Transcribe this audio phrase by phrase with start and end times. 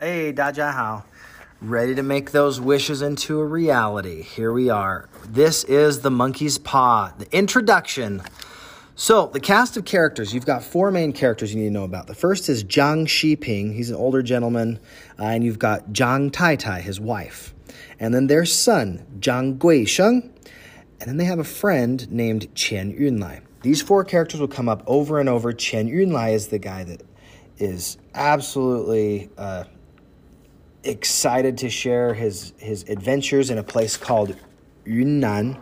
[0.00, 1.02] Hey, Dajahao.
[1.60, 4.22] Ready to make those wishes into a reality.
[4.22, 5.08] Here we are.
[5.26, 8.22] This is The Monkey's Paw, the introduction.
[8.94, 12.06] So, the cast of characters, you've got four main characters you need to know about.
[12.06, 14.78] The first is Zhang Shiping, he's an older gentleman,
[15.18, 17.52] uh, and you've got Zhang Tai Tai, his wife,
[17.98, 20.30] and then their son, Zhang Guisheng,
[21.00, 23.40] and then they have a friend named Qian Yunlai.
[23.62, 25.52] These four characters will come up over and over.
[25.52, 27.02] Qian Yunlai is the guy that
[27.58, 29.28] is absolutely.
[29.36, 29.64] Uh,
[30.84, 34.36] excited to share his his adventures in a place called
[34.84, 35.58] Yunnan.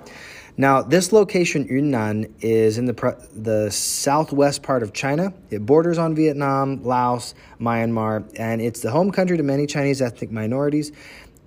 [0.59, 5.35] Now, this location, Yunnan, is in the the southwest part of China.
[5.51, 10.31] It borders on Vietnam, Laos, Myanmar, and it's the home country to many Chinese ethnic
[10.31, 10.93] minorities.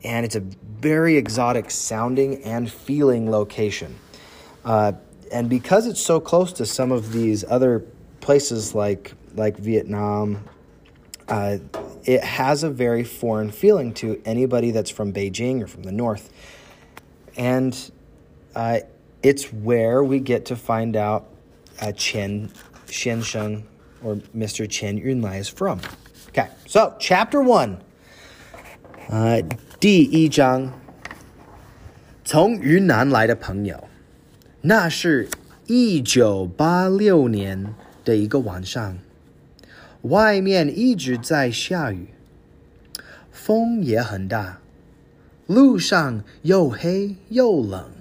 [0.03, 0.41] And it's a
[0.79, 3.95] very exotic sounding and feeling location.
[4.63, 4.93] Uh,
[5.31, 7.83] and because it's so close to some of these other
[8.22, 10.44] places like like Vietnam,
[11.27, 11.57] uh,
[12.08, 16.30] it has a very foreign feeling to anybody that's from Beijing or from the north.
[17.36, 17.74] And
[18.55, 18.80] uh,
[19.22, 21.27] it's where we get to find out
[21.80, 22.50] uh, Qian
[22.86, 23.64] Xiansheng
[24.02, 24.69] or Mr.
[24.69, 25.80] Qian Yunlai is from.
[26.28, 27.78] Okay, so chapter one.
[29.08, 29.42] 呃，
[29.78, 30.72] 第一章，
[32.24, 33.88] 从云南来的朋友，
[34.62, 35.28] 那是
[35.66, 37.74] 一九八六年
[38.05, 38.98] 的一个晚上。
[40.03, 42.08] 外面一直在下雨，
[43.31, 44.59] 风也很大，
[45.45, 47.91] 路上又黑又冷。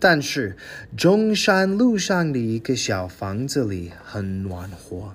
[0.00, 0.56] 但是
[0.96, 5.14] 中山路上的一个小房子里很暖和。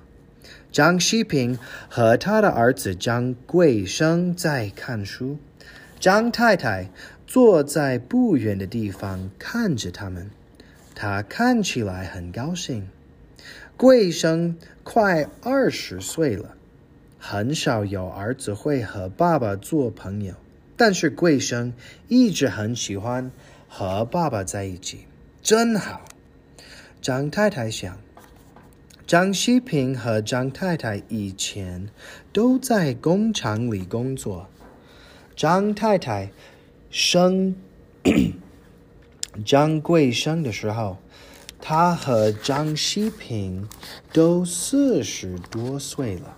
[0.71, 1.57] 张希平
[1.89, 5.37] 和他的儿子张贵生在看书，
[5.99, 6.91] 张太太
[7.25, 10.29] 坐在不远的地方看着他们，
[10.93, 12.87] 她看起来很高兴。
[13.77, 16.55] 贵生快二十岁了，
[17.19, 20.33] 很少有儿子会和爸爸做朋友，
[20.77, 21.73] 但是贵生
[22.07, 23.31] 一直很喜欢
[23.67, 25.07] 和爸爸在一起，
[25.41, 26.05] 真好。
[27.01, 27.97] 张太太想，
[29.05, 31.89] 张希平和张太太以前
[32.31, 34.47] 都在工厂里工作。
[35.35, 36.31] 张太太
[36.89, 37.55] 生
[39.45, 40.97] 张贵生的时候。
[41.67, 43.67] 他和张希平
[44.13, 46.37] 都四十多岁了，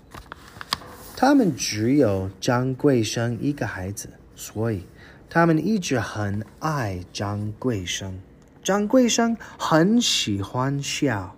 [1.17, 4.07] 他们只有张贵生一个孩子，
[4.37, 4.85] 所以
[5.29, 8.17] 他们一直很爱张贵生。
[8.63, 11.35] 张贵生很喜欢笑，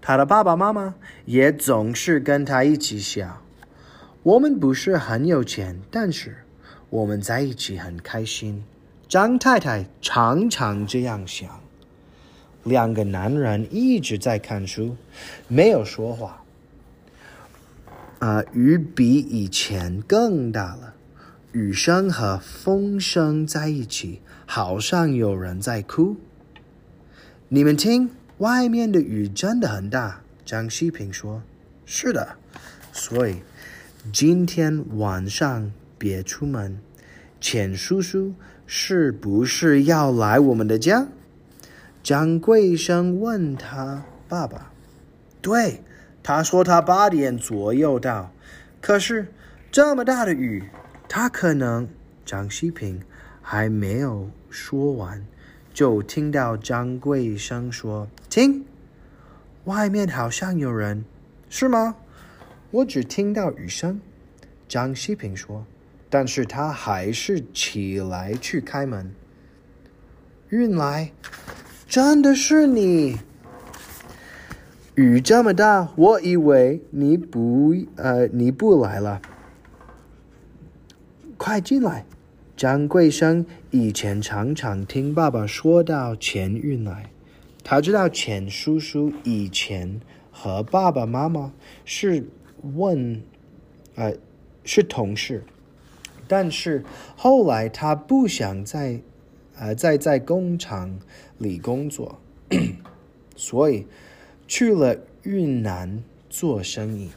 [0.00, 0.94] 他的爸爸妈妈
[1.26, 3.42] 也总是跟他一起笑。
[4.22, 6.38] 我们不是很有钱，但是
[6.88, 8.64] 我们在一起很开心。
[9.06, 11.65] 张太太常常这样想。
[12.66, 14.96] 两个男人一直在看书，
[15.46, 16.42] 没有说话。
[18.18, 20.94] 啊，雨比以前更大了，
[21.52, 26.16] 雨声和风声在一起，好像有人在哭。
[27.48, 30.22] 你们听，外面的雨真的很大。
[30.44, 31.42] 张希平说
[31.86, 32.36] ：“是的，
[32.92, 33.36] 所以
[34.12, 36.80] 今天晚上别出门。
[37.40, 38.34] 钱叔叔
[38.66, 41.06] 是不是要来我们的家？”
[42.06, 44.70] 张贵生问他爸爸
[45.42, 45.82] ：“对，
[46.22, 48.30] 他说他八点左右到。
[48.80, 49.34] 可是
[49.72, 50.70] 这么大的雨，
[51.08, 51.88] 他可能……”
[52.24, 53.02] 张希平
[53.42, 55.26] 还没有说完，
[55.74, 58.64] 就听到张贵生说：“听，
[59.64, 61.04] 外面好像有人，
[61.48, 61.96] 是吗？”
[62.70, 64.00] 我只听到雨声。
[64.68, 65.66] 张希平说
[66.08, 69.12] ：“但是他还是起来去开门。”
[70.50, 71.10] 运来。
[71.88, 73.16] 真的是你！
[74.96, 79.22] 雨这么大，我以为你不呃你不来了。
[81.36, 82.04] 快进来！
[82.56, 87.10] 张桂生以前常常听爸爸说到钱运来，
[87.62, 90.00] 他知道钱叔叔以前
[90.32, 91.52] 和爸爸妈妈
[91.84, 92.26] 是
[92.74, 93.22] 问
[93.94, 94.12] 呃
[94.64, 95.44] 是同事，
[96.26, 96.84] 但是
[97.14, 99.00] 后来他不想再。
[99.58, 100.98] 呃，在在工厂
[101.38, 102.20] 里工作，
[103.36, 103.86] 所以
[104.46, 107.10] 去了云南做生意。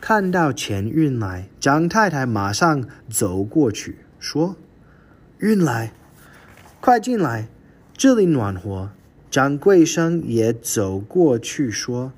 [0.00, 4.56] 看到钱运来，张太太马上走过去说
[5.38, 5.92] ：“运来，
[6.80, 7.48] 快进来，
[7.94, 8.90] 这里暖和。”
[9.28, 12.12] 张贵生也走过去说：“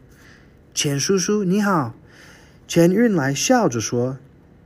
[0.72, 1.94] 钱叔叔你好。”
[2.68, 4.18] 钱运来笑着说：“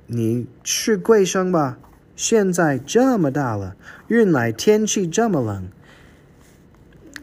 [0.08, 1.78] 你是贵生吧？”
[2.14, 3.76] 现在这么大了，
[4.08, 5.68] 运来天气这么冷，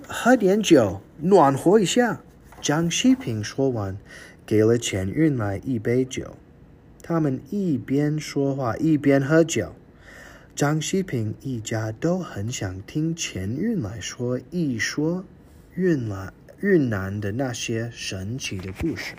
[0.07, 2.21] 喝点酒暖和一下。
[2.62, 3.97] 张希平说完，
[4.45, 6.36] 给了钱运来一杯酒。
[7.01, 9.74] 他们一边说话一边喝酒。
[10.56, 15.24] 张西平一家都很想听钱运来说一说
[15.75, 19.13] 运来云南的那些神奇的故事。